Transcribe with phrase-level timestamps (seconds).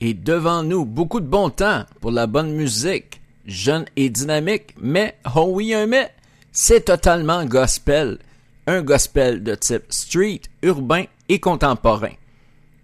[0.00, 5.16] Et devant nous, beaucoup de bon temps pour la bonne musique, jeune et dynamique, mais,
[5.36, 6.10] oh oui, un mais,
[6.52, 8.18] c'est totalement gospel.
[8.66, 12.12] Un gospel de type street, urbain et contemporain.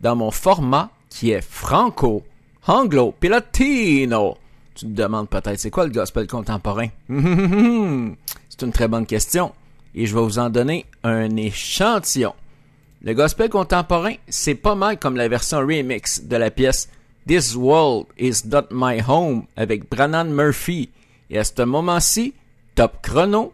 [0.00, 2.22] Dans mon format qui est franco,
[2.66, 4.36] anglo, puis latino.
[4.74, 6.88] Tu te demandes peut-être c'est quoi le gospel contemporain?
[7.08, 9.52] c'est une très bonne question
[9.94, 12.34] et je vais vous en donner un échantillon.
[13.02, 16.90] Le gospel contemporain, c'est pas mal comme la version remix de la pièce
[17.26, 20.90] This World Is Not My Home avec Brannan Murphy.
[21.28, 22.34] Et à ce moment-ci,
[22.76, 23.52] top chrono,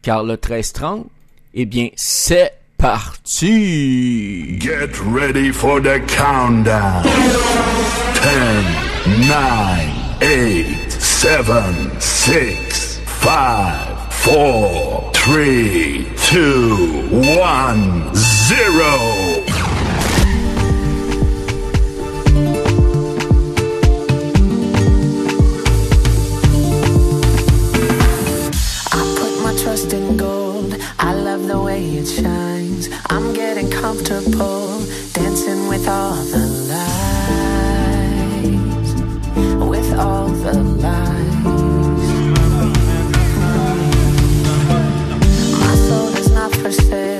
[0.00, 1.06] car le 1330,
[1.52, 4.58] eh bien, c'est parti!
[4.58, 7.02] Get ready for the countdown.
[8.14, 11.44] 10, 9, 8, 7,
[11.98, 19.29] 6, 5, 4, 3, 2, 1, 0.
[29.90, 30.76] Trust in gold.
[30.98, 32.88] I love the way it shines.
[33.08, 34.80] I'm getting comfortable
[35.12, 36.90] dancing with all the lights.
[39.68, 42.06] With all the lights.
[45.60, 47.19] My soul is not for sale.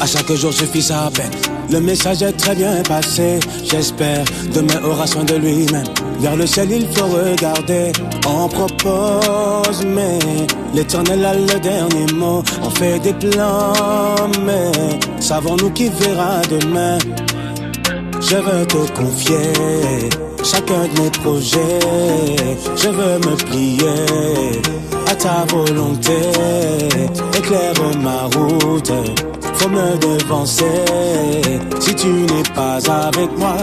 [0.00, 1.30] À chaque jour je fis sa peine.
[1.70, 3.40] Le message est très bien passé.
[3.64, 5.86] J'espère demain aura soin de lui-même.
[6.20, 7.92] Vers le ciel il faut regarder.
[8.26, 10.18] On propose, mais
[10.74, 12.42] l'éternel a le dernier mot.
[12.62, 14.70] On fait des plans, mais
[15.20, 16.98] savons-nous qui verra demain?
[18.20, 20.08] Je veux te confier
[20.44, 21.80] chacun de mes projets.
[22.76, 24.60] Je veux me plier
[25.08, 26.18] à ta volonté.
[27.36, 28.92] Éclaire ma route,
[29.58, 30.64] faut me devancer.
[31.80, 33.56] Si tu n'es pas avec moi,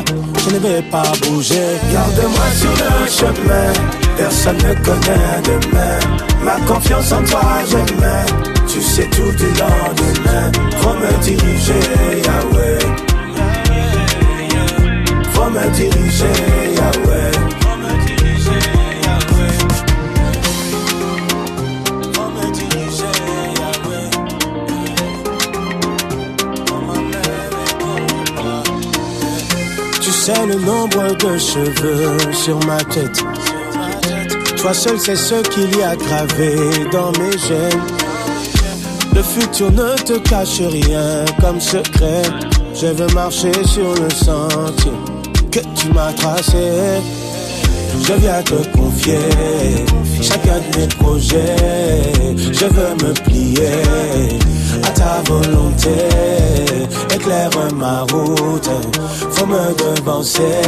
[0.44, 1.78] je ne vais pas bouger.
[1.92, 3.74] Garde-moi sur le chemin,
[4.18, 6.00] personne ne connaît demain.
[6.44, 8.25] Ma confiance en toi, je mets.
[8.68, 11.84] Tu sais tout du lendemain, faut me diriger,
[12.25, 12.80] Yahweh.
[15.34, 16.40] Faut me diriger,
[30.23, 33.19] sais le nombre de cheveux sur ma tête.
[34.55, 36.55] Toi seul sais ce qu'il y a gravé
[36.93, 37.81] dans mes gènes.
[39.13, 42.21] Le futur ne te cache rien comme secret.
[42.73, 44.93] Je veux marcher sur le sentier
[45.51, 47.01] que tu m'as tracé.
[48.01, 49.19] Je viens te confier
[50.22, 51.56] chacun de mes projets.
[52.38, 53.84] Je veux me plier
[54.84, 55.90] à ta volonté.
[57.13, 58.69] Éclaire ma route,
[59.31, 60.62] faut me devancer.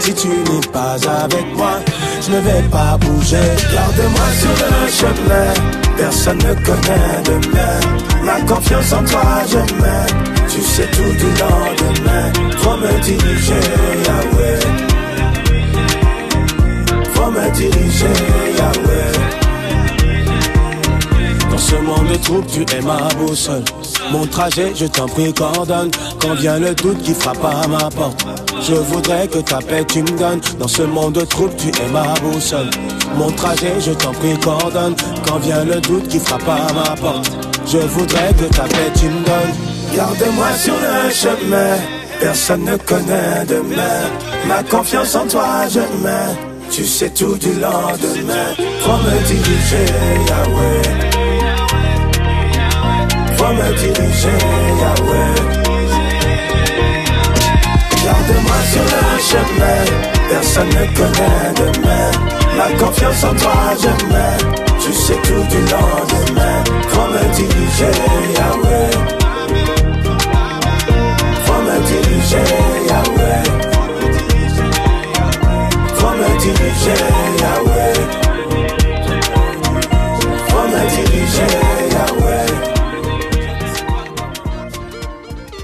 [0.00, 1.80] Si tu n'es pas avec moi,
[2.20, 3.48] je ne vais pas bouger.
[3.72, 8.24] Garde-moi sur le chemin, personne ne connaît demain.
[8.24, 10.34] Ma confiance en toi, je mets.
[10.48, 13.60] Tu sais tout du lendemain, faut me diriger,
[14.06, 14.93] Yahweh.
[18.56, 19.12] Yahweh.
[21.50, 23.64] Dans ce monde de troubles, tu es ma boussole.
[24.12, 25.90] Mon trajet, je t'en prie, coordonne.
[26.20, 28.24] Quand vient le doute qui frappe à ma porte,
[28.62, 30.40] je voudrais que ta paix tu me donnes.
[30.58, 32.70] Dans ce monde de troubles, tu es ma boussole.
[33.16, 34.94] Mon trajet, je t'en prie, coordonne.
[35.26, 37.30] Quand vient le doute qui frappe à ma porte,
[37.66, 39.54] je voudrais que ta paix tu me donnes.
[39.96, 41.76] Garde-moi sur le chemin,
[42.20, 44.02] personne ne connaît demain.
[44.46, 46.53] Ma confiance en toi, je mets.
[46.70, 48.48] Tu sais tout du lendemain.
[48.80, 49.86] Faut me diriger,
[50.28, 50.82] Yahweh.
[53.36, 54.38] Faut me diriger,
[54.80, 55.34] Yahweh.
[58.04, 59.80] Garde-moi sur le chemin,
[60.28, 62.10] personne ne connaît demain.
[62.56, 64.38] Ma confiance en toi, je mets.
[64.80, 66.64] Tu sais tout du lendemain.
[66.88, 67.94] Faut me diriger,
[68.36, 69.23] Yahweh.
[76.44, 77.00] Diriger,
[77.40, 77.94] Yahweh.
[80.48, 81.50] Faut me diriger,
[81.90, 82.50] Yahweh.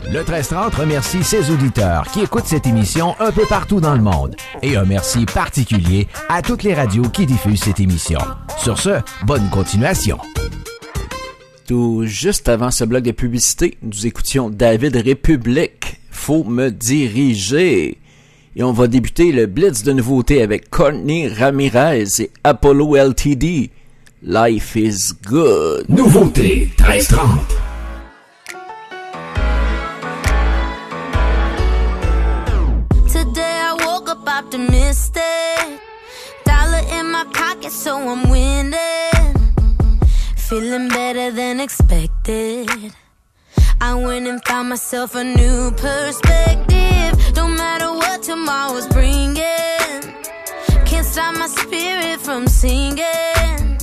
[0.06, 4.37] Le 1330 remercie ses auditeurs qui écoutent cette émission un peu partout dans le monde.
[4.62, 8.19] Et un merci particulier à toutes les radios qui diffusent cette émission.
[8.59, 10.19] Sur ce, bonne continuation.
[11.69, 16.00] Tout juste avant ce bloc de publicité, nous écoutions David République.
[16.11, 18.00] Faut me diriger.
[18.56, 23.70] Et on va débuter le blitz de nouveautés avec Courtney Ramirez et Apollo LTD.
[24.25, 25.88] Life is good.
[25.88, 27.47] Nouveauté 1330.
[33.12, 35.23] Today I woke up optimistic.
[36.45, 38.75] Dollar in my pocket, so I'm winning.
[40.37, 42.69] Feeling better than expected.
[43.83, 47.35] I went and found myself a new perspective.
[47.35, 49.37] Don't matter what tomorrow's bringing.
[50.85, 53.79] Can't stop my spirit from singing.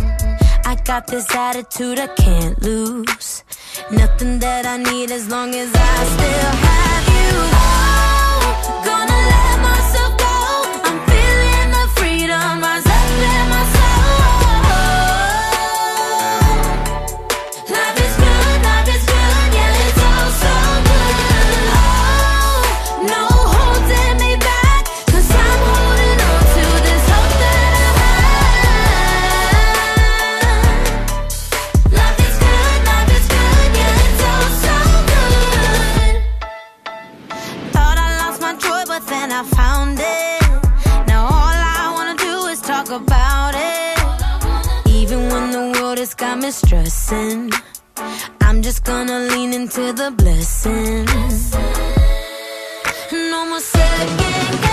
[0.65, 3.43] I got this attitude I can't lose.
[3.91, 7.86] Nothing that I need as long as I still have you.
[38.97, 40.41] But then I found it.
[41.07, 44.89] Now all I wanna do is talk about it.
[44.89, 47.51] Even when the world has got me stressing,
[48.41, 51.55] I'm just gonna lean into the blessings.
[53.11, 54.66] No more second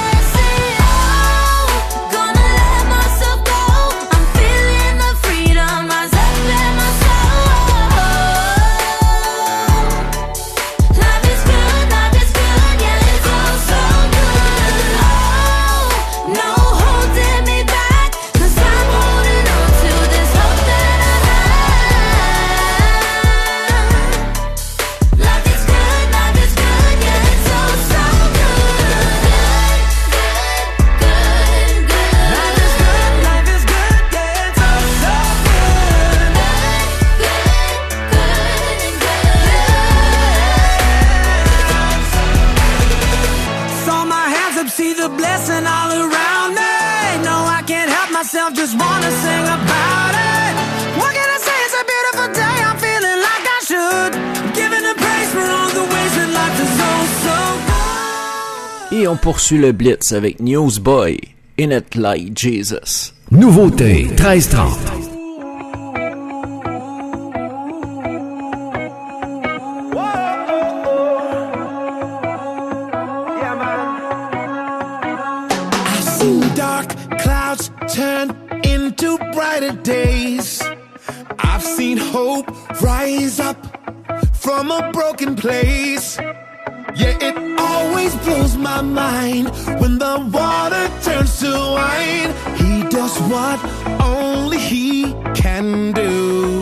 [59.04, 61.18] Et on poursuit le Blitz avec Newsboy,
[61.60, 63.12] In It Like Jesus.
[63.30, 64.78] Nouveauté 1330.
[75.84, 78.34] I've seen dark clouds turn
[78.64, 80.62] into brighter days.
[81.40, 83.58] I've seen hope rise up
[84.32, 86.18] from a broken place.
[86.96, 89.48] Yeah, it always blows my mind
[89.80, 92.30] when the water turns to wine.
[92.56, 93.58] He does what
[94.00, 96.53] only he can do.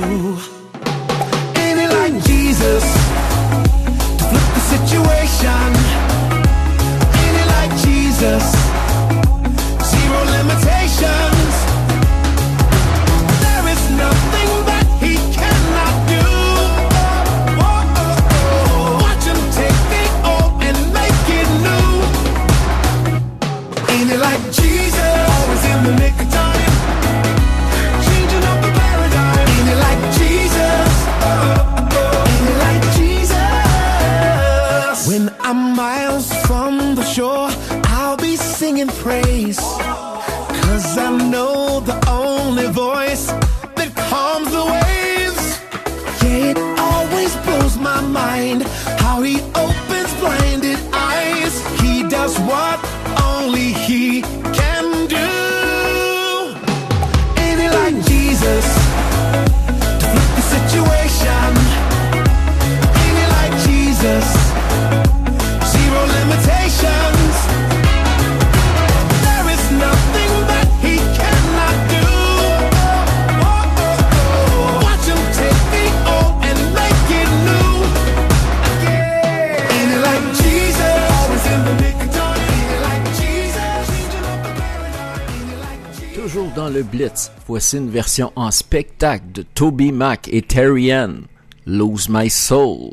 [87.72, 91.26] Voici une version en spectacle de Toby Mac et Terry Ann,
[91.66, 92.92] Lose My Soul.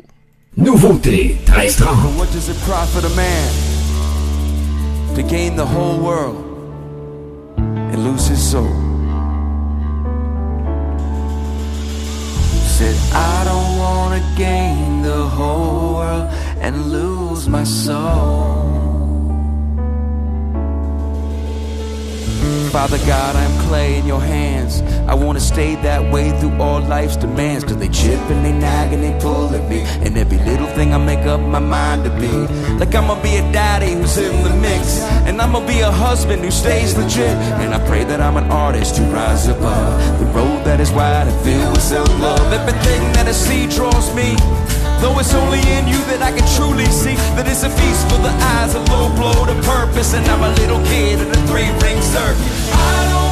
[0.56, 1.86] Nouveauté 1330.
[1.86, 3.52] For what does it profit a man
[5.14, 6.44] to gain the whole world
[7.92, 8.68] and lose his soul?
[12.78, 16.28] Said, I don't want to gain the whole world
[16.60, 18.79] and lose my soul.
[22.70, 24.82] Father God, I'm clay in your hands.
[25.08, 27.64] I wanna stay that way through all life's demands.
[27.64, 29.80] Cause they chip and they nag and they pull at me.
[30.04, 32.32] And every little thing I make up my mind to be.
[32.78, 35.00] Like I'ma be a daddy who's in the mix.
[35.26, 37.36] And I'ma be a husband who stays legit.
[37.62, 41.26] And I pray that I'm an artist who rise above the road that is wide
[41.26, 42.52] and filled with self love.
[42.52, 44.36] Everything that I see draws me.
[45.00, 48.20] Though it's only in you that I can truly see that it's a feast for
[48.20, 51.72] the eyes, a low blow to purpose, and I'm a little kid in a three
[51.80, 52.52] ring circuit.
[52.76, 53.29] I don't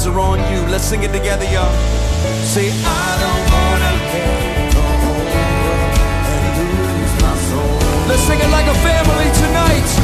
[0.00, 0.60] eyes are on you.
[0.70, 1.72] Let's sing it together, y'all.
[2.44, 3.92] Say, I don't wanna
[4.72, 4.82] the
[6.32, 8.08] and lose my soul.
[8.08, 9.99] Let's sing it like a family tonight.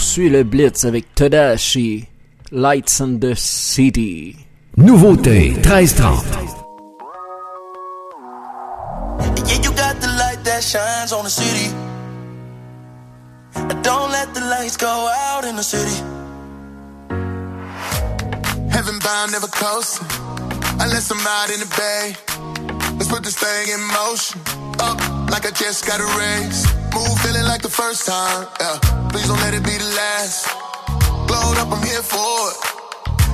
[0.00, 2.08] Poursuit le Blitz avec Tadashi,
[2.52, 4.34] Lights in the City.
[4.78, 6.24] Nouveauté 1330.
[9.46, 11.68] Yeah, you got the light that shines on the city.
[13.82, 16.02] Don't let the lights go out in the city.
[18.70, 20.08] Heaven bound, never coasting.
[20.80, 22.16] Unless I'm out in the bay.
[22.96, 24.40] Let's put this thing in motion.
[24.80, 24.96] Up
[25.30, 26.64] like I just got a raise.
[26.94, 27.20] Move
[27.62, 28.46] the first time.
[28.60, 28.76] Yeah.
[29.10, 30.48] Please don't let it be the last.
[31.28, 32.16] Glowed up, I'm here for
[32.48, 32.56] it.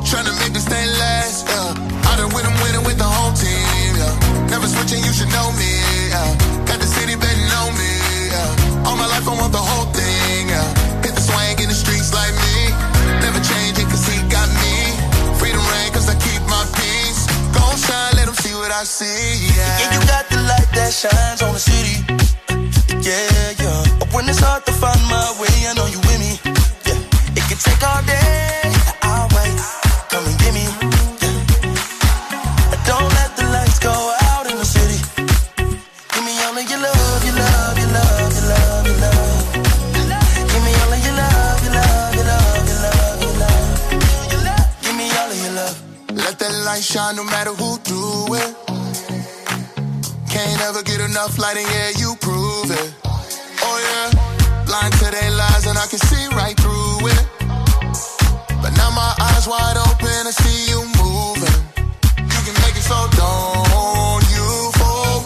[0.02, 1.46] Tryna make this thing last.
[1.46, 2.10] Yeah.
[2.10, 3.90] I done win, I'm winning with the whole team.
[3.94, 4.50] Yeah.
[4.50, 5.70] Never switching, you should know me.
[6.10, 6.66] Yeah.
[6.66, 7.92] Got the city betting on me.
[8.32, 8.86] Yeah.
[8.86, 10.48] All my life, I want the whole thing.
[10.50, 11.02] Yeah.
[11.04, 12.56] Hit the swag in the streets like me.
[13.22, 14.74] Never changing, cause he got me.
[15.38, 17.30] Freedom reign, cause I keep my peace.
[17.54, 19.54] Gon' shine, let them see what I see.
[19.54, 19.86] Yeah.
[19.86, 22.02] Yeah, you got the light that shines on the city.
[23.06, 23.75] Yeah, yeah.
[24.16, 26.40] When it's hard to find my way, I know you with me.
[26.88, 27.36] Yeah.
[27.36, 28.72] It can take all day.
[29.04, 29.28] I'll.
[30.08, 30.64] Come and get me.
[31.20, 31.36] Yeah.
[32.88, 34.96] Don't let the lights go out in the city.
[35.20, 39.52] Give me all of your love, your love, your love, your love, your love.
[40.48, 43.20] Give me all of your love, your love, your love, your love,
[44.32, 44.64] your love.
[44.80, 45.76] Give me all of your love.
[46.16, 48.50] Let that light shine no matter who do it.
[50.32, 52.15] Can't ever get enough light, and yeah, you
[54.76, 57.22] blind to their lies, and I can see right through it.
[58.60, 61.56] But now my eyes wide open, I see you moving.
[62.20, 64.48] You can make it so don't you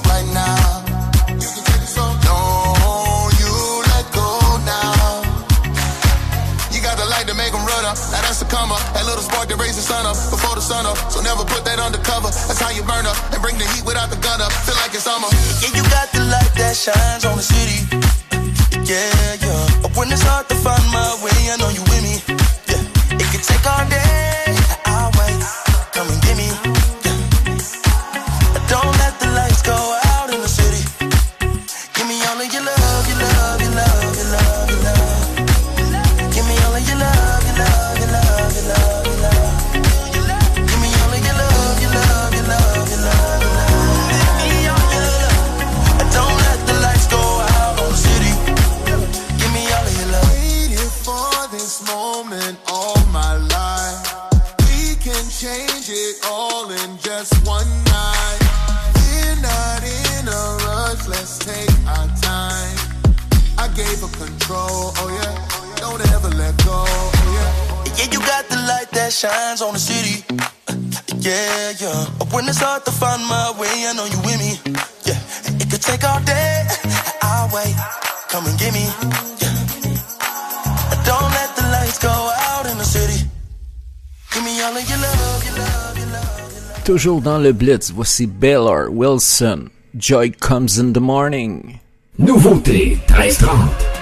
[0.06, 0.86] right now.
[1.34, 3.54] You can so don't you
[3.90, 4.28] let go
[4.62, 5.18] now.
[6.70, 7.96] You got the light to make them run up.
[8.12, 8.82] Now that's the come up.
[8.94, 10.96] That little spark that raise the sun up before the sun up.
[11.10, 12.30] So never put that undercover.
[12.46, 14.52] That's how you burn up and bring the heat without the gun up.
[14.66, 15.26] Feel like it's summer.
[15.58, 17.19] Yeah, you got the light that shines
[86.84, 89.68] Toujours dans le Blitz, voici Baylor Wilson.
[89.96, 91.78] Joy comes in the morning.
[92.18, 93.99] Nouveauté 1330.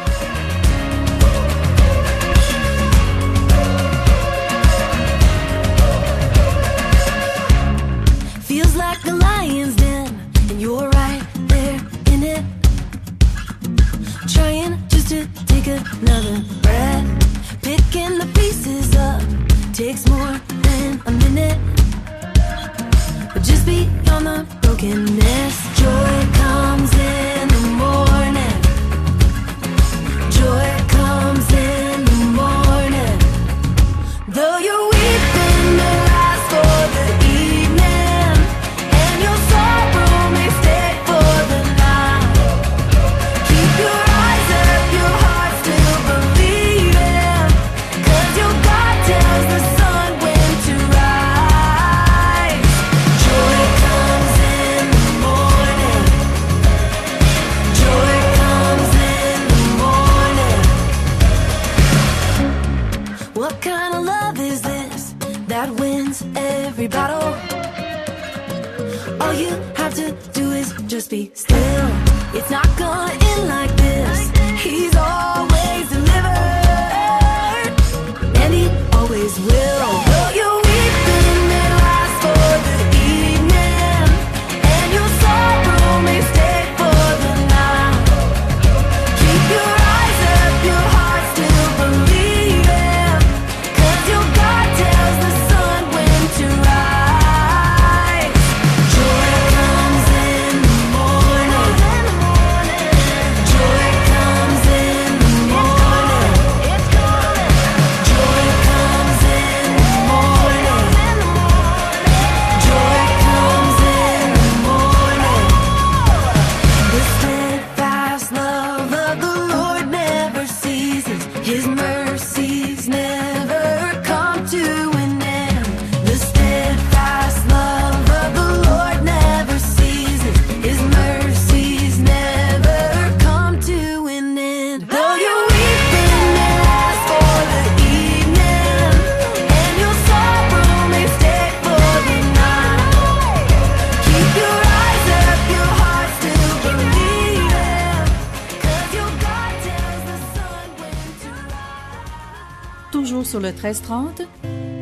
[153.58, 154.28] 13 trente,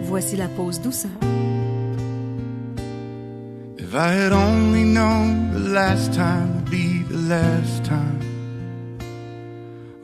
[0.02, 1.10] voici la pause douceur.
[3.78, 8.20] If I had only known the last time would be the last time,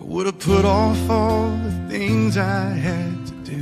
[0.01, 3.61] I would have put off all the things I had to do.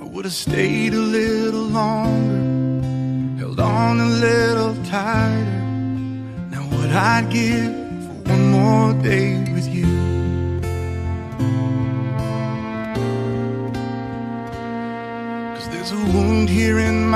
[0.00, 5.62] I would have stayed a little longer, held on a little tighter.
[6.52, 7.74] Now, what I'd give
[8.06, 9.45] for one more day?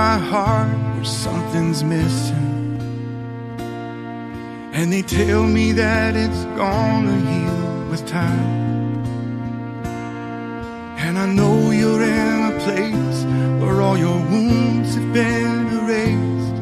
[0.07, 2.53] My heart where something's missing.
[4.77, 9.03] And they tell me that it's gonna heal with time.
[11.05, 13.19] And I know you're in a place
[13.61, 16.57] where all your wounds have been erased.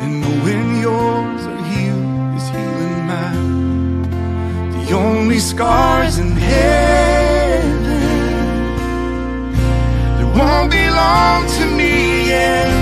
[0.00, 4.02] And knowing yours are healed is healing mine.
[4.78, 7.80] The only scars in heaven
[10.16, 11.79] that won't belong to me
[12.40, 12.79] in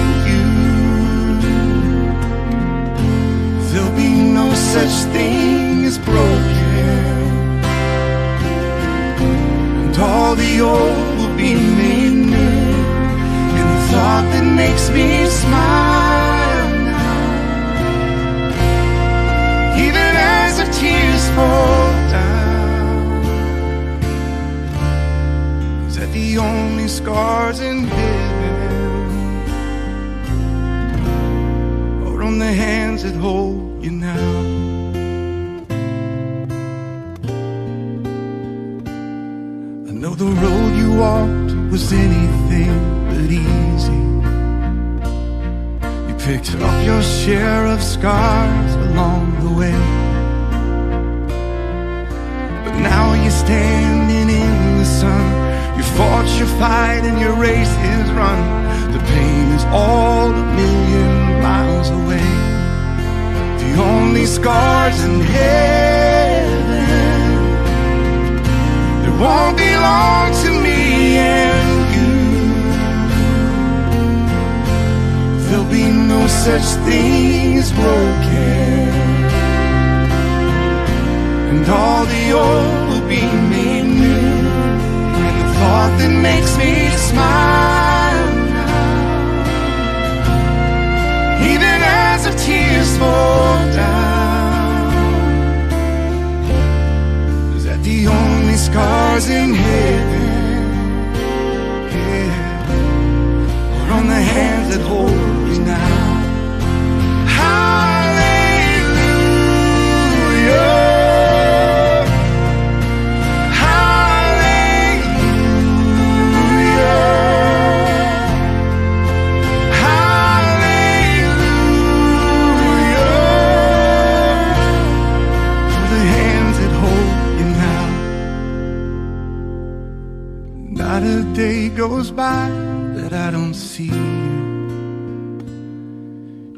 [132.18, 132.50] by
[132.96, 134.11] that I don't see you.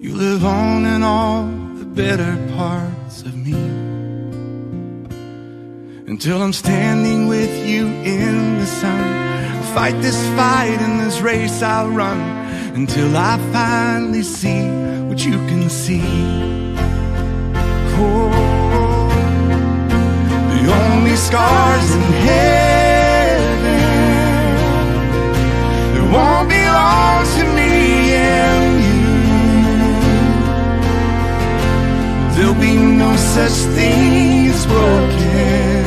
[0.00, 1.44] You live on in all
[1.80, 3.60] the better parts of me.
[6.12, 9.02] Until I'm standing with you in the sun.
[9.54, 12.20] I'll Fight this fight in this race I'll run.
[12.80, 14.62] Until I finally see
[15.08, 16.08] what you can see.
[18.00, 18.30] Oh,
[20.54, 22.69] the only scars in heaven
[26.12, 27.72] won't belong to me
[28.14, 29.00] and you.
[32.34, 35.84] There'll be no such thing as broken,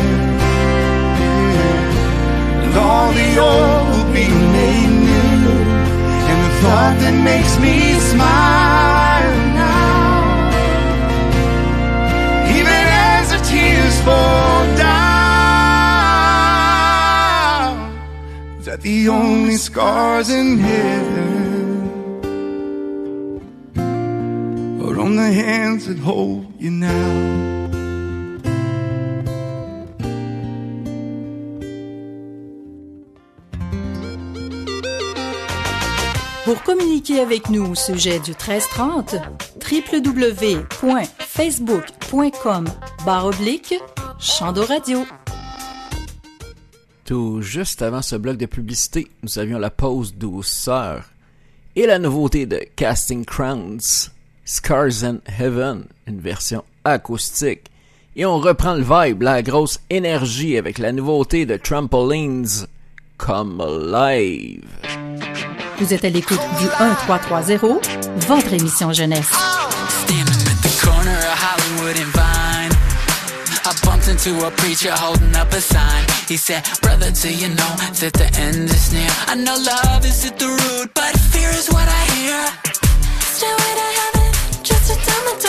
[2.63, 5.51] and all the old will be made new.
[6.29, 7.75] And the thought that makes me
[8.11, 10.51] smile now,
[12.57, 14.52] even as the tears fall
[18.83, 21.89] the only scars in heaven
[24.81, 27.53] are on the hands that hold you now.
[36.43, 39.15] Pour communiquer avec nous au sujet du 1330,
[39.71, 42.65] www.facebook.com
[43.05, 43.75] barre oblique
[44.19, 45.05] Chando Radio.
[47.05, 51.05] Tout juste avant ce bloc de publicité, nous avions la pause douceur
[51.75, 54.09] et la nouveauté de Casting Crowns,
[54.45, 57.69] Scars in Heaven, une version acoustique.
[58.15, 62.67] Et on reprend le vibe, la grosse énergie avec la nouveauté de Trampolines
[63.17, 64.63] Come Alive.
[65.79, 67.89] Vous êtes à l'écoute du 1330,
[68.27, 69.31] votre émission jeunesse.
[71.93, 72.22] the
[74.05, 76.05] bumped into a preacher holding up a sign.
[76.27, 79.09] He said, Brother, do you know that the end is near?
[79.27, 82.41] I know love is at the root, but fear is what I hear.
[83.35, 85.41] Stairway to heaven, just a diamond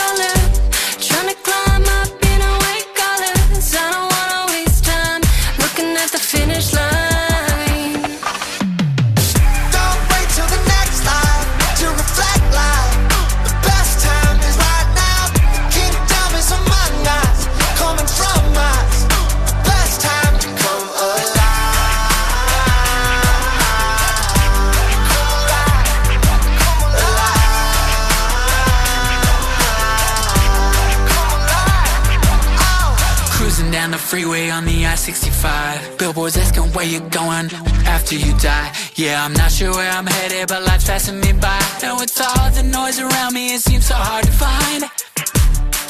[35.45, 37.47] I-65 Billboards asking where you going
[37.85, 38.71] after you die.
[38.95, 41.59] Yeah, I'm not sure where I'm headed, but life's passing me by.
[41.83, 44.83] And with all the noise around me, it seems so hard to find.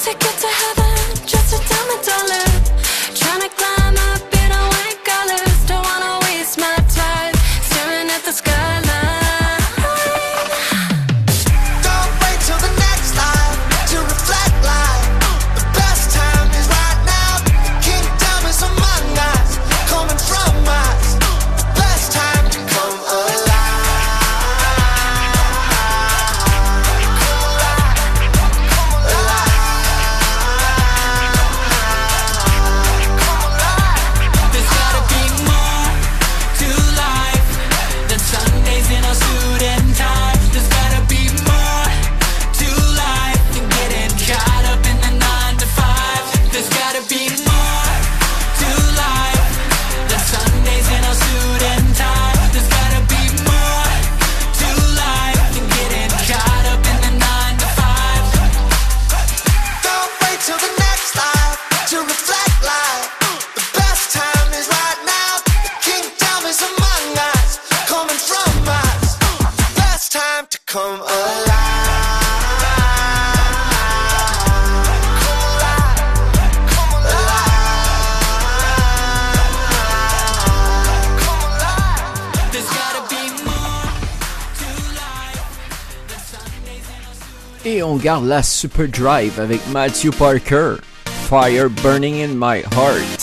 [0.04, 2.46] Ticket to heaven, just a diamond dollar.
[3.14, 3.75] Trying to climb
[88.06, 90.76] Et on garde la super drive avec Matthew Parker.
[91.28, 93.15] Fire burning in my heart.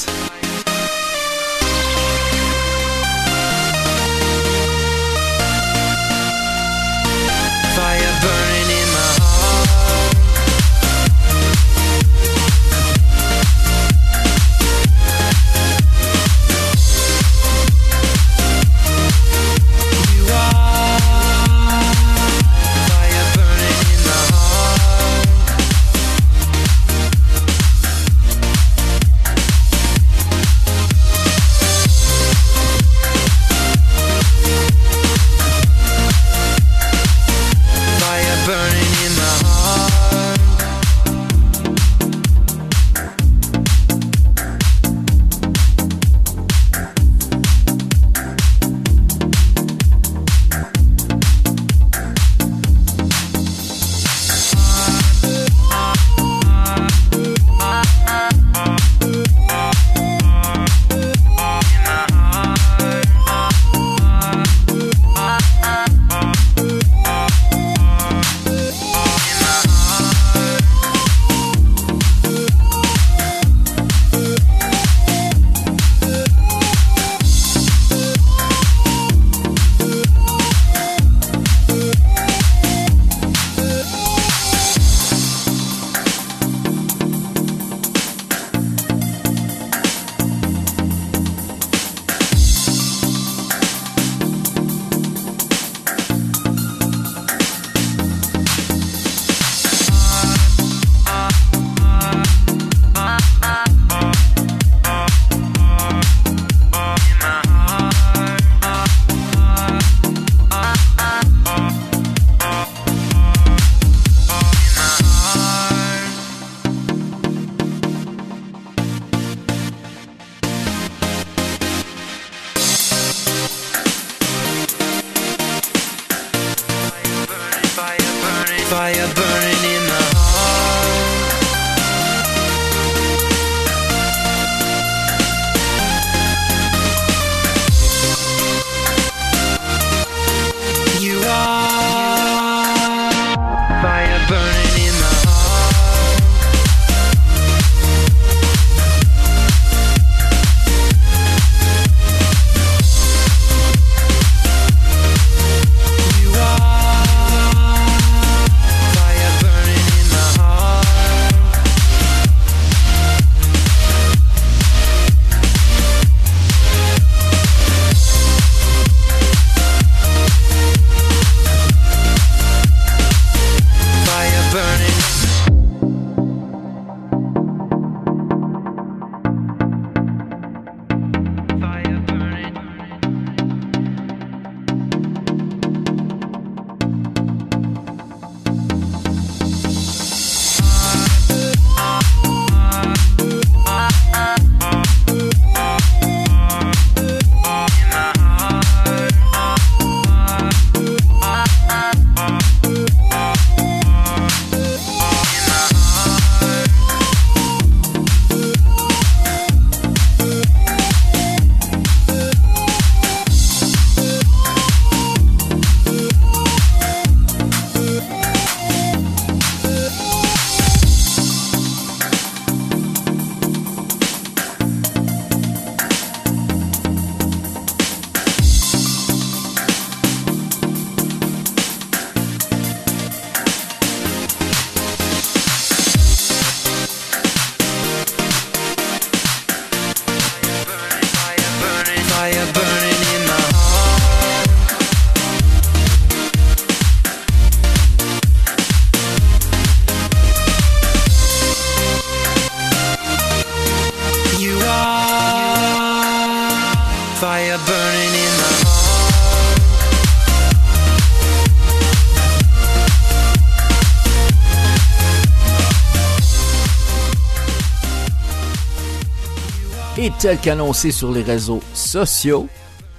[270.23, 272.47] tel qu'annoncé sur les réseaux sociaux,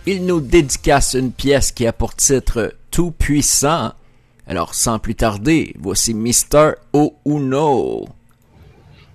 [0.04, 3.92] il nous dédicace une pièce qui a pour titre Tout puissant.
[4.46, 8.04] Alors sans plus tarder, voici Mister Ouno.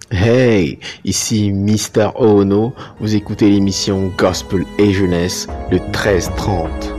[0.09, 6.98] Hey, ici Mister Ono, vous écoutez l'émission Gospel et Jeunesse le 1330.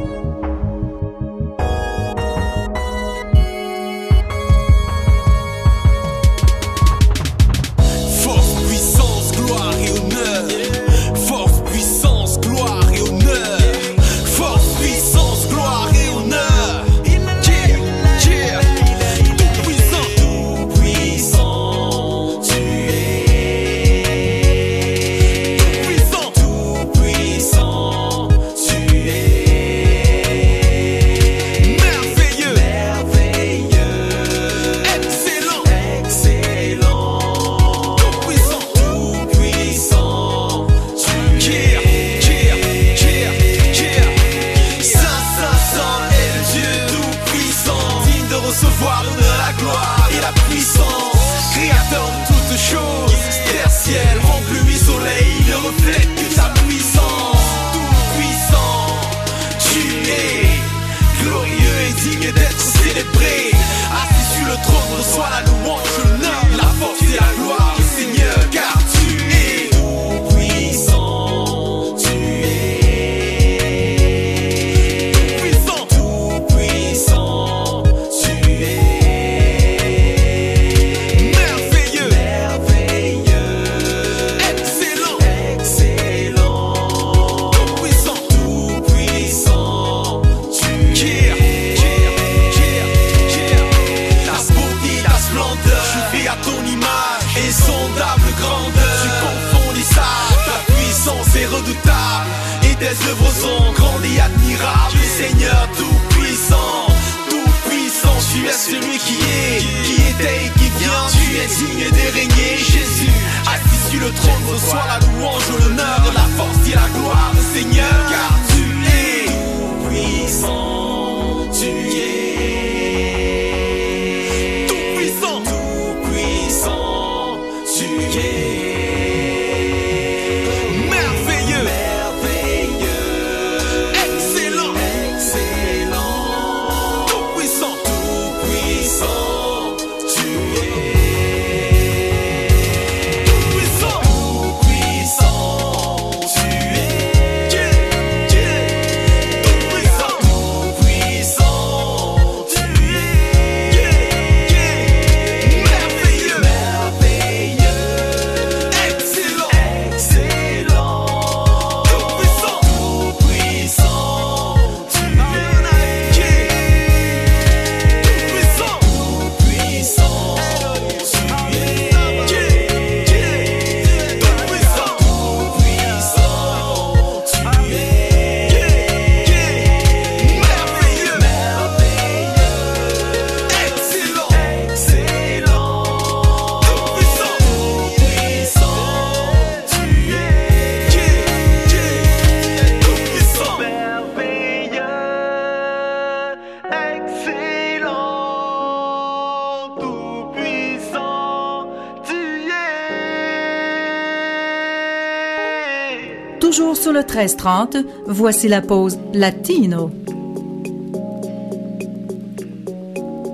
[208.07, 209.91] voici la pause latino.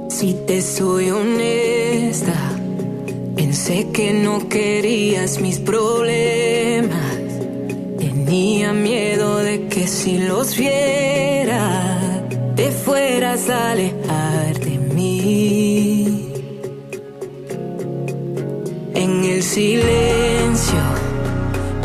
[0.08, 2.34] Si te soy honesta,
[3.36, 7.16] pensé que no querías mis problemas.
[7.98, 11.88] Tenía miedo de que si los viera,
[12.56, 16.28] te fueras a alejar de mí.
[18.94, 20.82] En el silencio,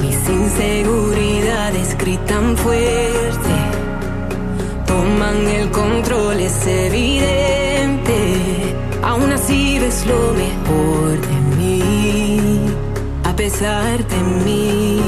[0.02, 1.01] mis inseguridades
[2.28, 3.55] tan fuerte
[4.86, 8.17] toman el control, es evidente.
[9.03, 12.59] Aún así ves lo mejor de mí,
[13.24, 15.01] a pesar de mí.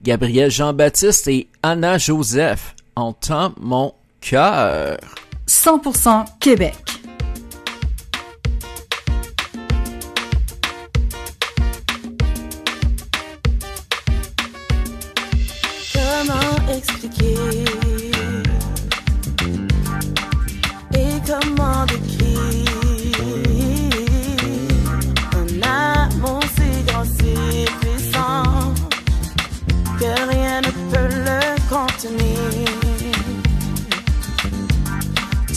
[0.00, 4.96] Gabriel Jean-Baptiste et Anna Joseph entendent mon cœur.
[5.48, 6.76] 100% Québec.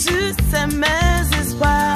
[0.06, 0.14] tu
[0.50, 1.95] sais mes espoirs.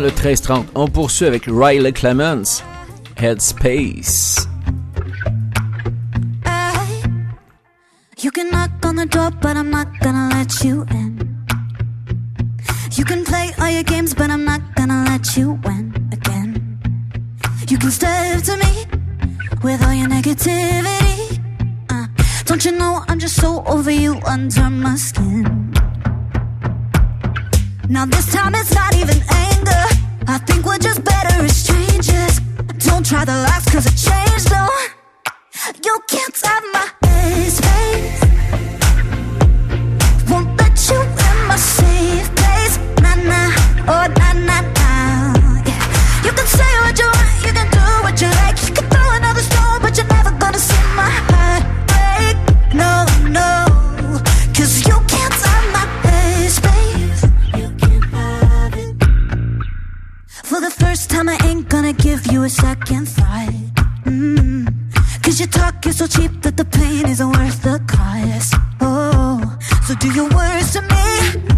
[0.00, 0.64] le 13-30.
[0.74, 2.62] On poursuit avec Riley Clements,
[3.16, 4.48] Headspace.
[8.22, 11.18] You can knock on the door, but I'm not gonna let you in.
[12.96, 16.80] You can play all your games, but I'm not gonna let you win again.
[17.68, 18.86] You can stare to me
[19.62, 21.38] with all your negativity.
[21.90, 22.06] Uh,
[22.46, 25.63] don't you know I'm just so over you under my skin?
[27.88, 29.84] Now this time it's not even anger.
[30.26, 32.40] I think we're just better as strangers.
[32.78, 34.68] Don't try the last cause it changed, no.
[35.84, 37.60] You can't have my space.
[40.30, 42.78] Won't let you in my safe place.
[43.02, 43.52] Nah, nah,
[43.92, 45.34] oh, nah, nah, nah.
[45.68, 46.24] Yeah.
[46.24, 48.56] You can say what you want, you can do what you like.
[48.66, 52.36] You can throw another stone, but you're never gonna see my heart break.
[52.74, 53.73] No, no.
[60.94, 63.48] First time, I ain't gonna give you a second thought.
[64.04, 64.72] Mm.
[65.24, 68.54] Cause your talk is so cheap that the pain isn't worth the cost.
[68.80, 71.53] Oh, so do your worst to me,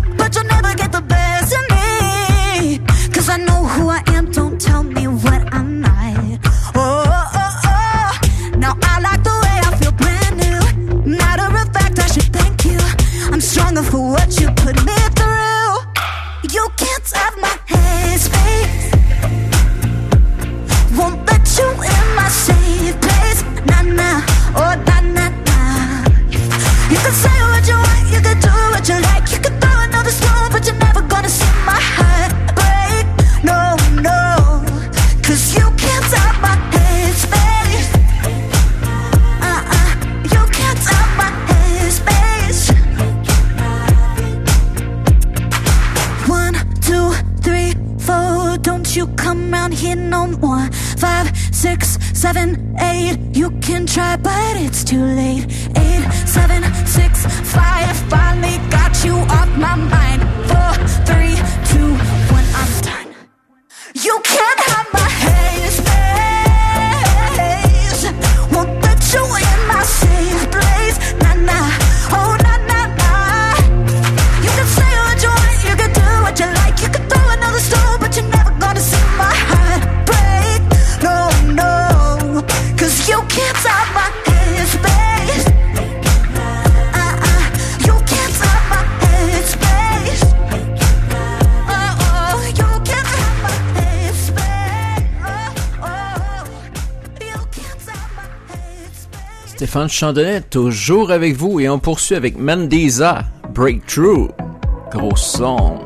[48.63, 50.69] Don't you come round here no more.
[50.99, 53.19] Five, six, seven, eight.
[53.33, 55.47] You can try, but it's too late.
[55.77, 57.97] Eight, seven, six, five.
[58.09, 60.23] Finally got you off my mind.
[60.49, 60.73] Four,
[61.07, 61.37] three,
[61.71, 61.91] two,
[62.35, 62.47] one.
[62.61, 63.15] I'm done.
[63.95, 64.96] You can't have
[99.77, 104.31] Stéphane Chandonnet, toujours avec vous et on poursuit avec Mendiza, Breakthrough.
[104.91, 105.86] Gros son.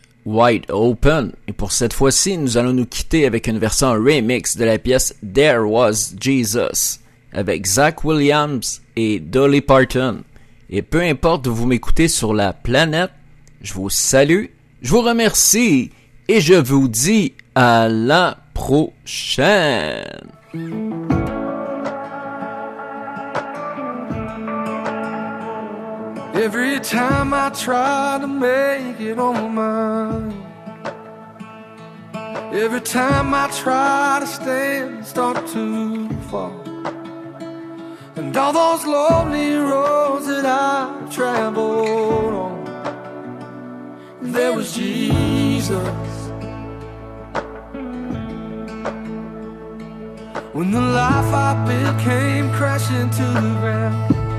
[0.25, 1.31] Wide Open.
[1.47, 5.15] Et pour cette fois-ci, nous allons nous quitter avec une version remix de la pièce
[5.33, 6.99] There Was Jesus,
[7.33, 10.23] avec Zach Williams et Dolly Parton.
[10.69, 13.11] Et peu importe où vous m'écoutez sur la planète,
[13.61, 14.45] je vous salue,
[14.81, 15.91] je vous remercie
[16.27, 20.05] et je vous dis à la prochaine.
[26.41, 30.33] Every time I try to make it on my own.
[32.51, 36.59] Every time I try to stand, start to fall.
[38.15, 42.63] And all those lonely roads that I've traveled on.
[44.19, 45.69] There was Jesus.
[50.53, 54.30] When the life I built came crashing to the ground.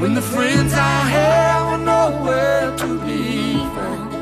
[0.00, 4.14] When the friends I had were nowhere to be found.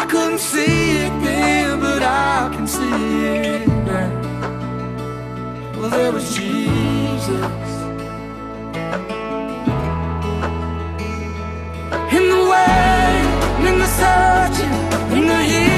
[0.00, 4.10] I couldn't see it then, but I can see it now.
[5.78, 7.68] Well, there was Jesus.
[12.16, 14.74] In the way, in the searching,
[15.16, 15.77] in the healing